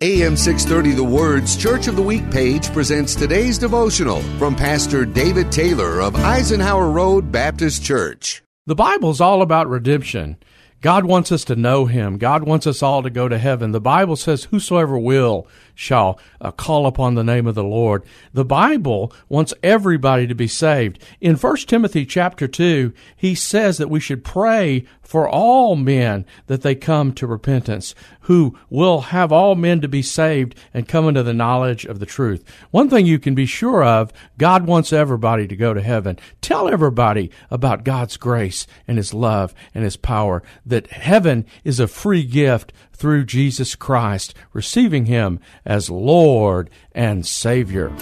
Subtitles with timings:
[0.00, 5.50] AM 630 The Word's Church of the Week page presents today's devotional from Pastor David
[5.50, 8.44] Taylor of Eisenhauer Road Baptist Church.
[8.66, 10.36] The Bible's all about redemption.
[10.80, 12.18] God wants us to know Him.
[12.18, 13.72] God wants us all to go to heaven.
[13.72, 18.02] The Bible says, Whosoever will shall uh, call upon the name of the Lord.
[18.32, 20.98] The Bible wants everybody to be saved.
[21.20, 26.60] In 1 Timothy chapter 2, he says that we should pray for all men that
[26.60, 31.22] they come to repentance, who will have all men to be saved and come into
[31.22, 32.44] the knowledge of the truth.
[32.72, 36.18] One thing you can be sure of, God wants everybody to go to heaven.
[36.42, 41.88] Tell everybody about God's grace and His love and His power, that heaven is a
[41.88, 47.92] free gift through Jesus Christ, receiving Him as Lord and Savior.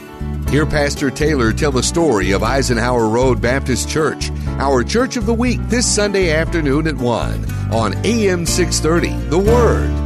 [0.48, 5.34] Hear Pastor Taylor tell the story of Eisenhauer Road Baptist Church, our Church of the
[5.34, 10.05] Week, this Sunday afternoon at 1 on AM 630, The Word.